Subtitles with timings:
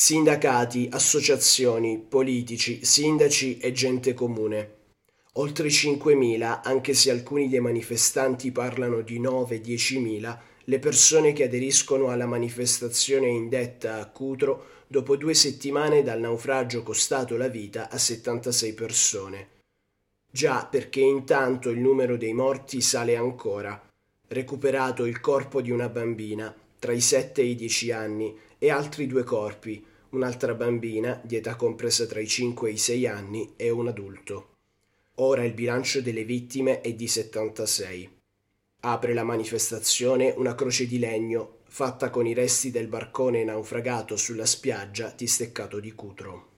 [0.00, 4.76] Sindacati, associazioni, politici, sindaci e gente comune.
[5.32, 12.26] Oltre 5.000, anche se alcuni dei manifestanti parlano di 9-10.000, le persone che aderiscono alla
[12.26, 19.48] manifestazione indetta a Cutro dopo due settimane dal naufragio costato la vita a 76 persone.
[20.30, 23.82] Già perché intanto il numero dei morti sale ancora.
[24.28, 29.06] Recuperato il corpo di una bambina tra i 7 e i 10 anni e altri
[29.06, 33.70] due corpi, un'altra bambina di età compresa tra i 5 e i 6 anni e
[33.70, 34.56] un adulto.
[35.16, 38.16] Ora il bilancio delle vittime è di 76.
[38.80, 44.46] Apre la manifestazione una croce di legno fatta con i resti del barcone naufragato sulla
[44.46, 46.57] spiaggia di Steccato di Cutro.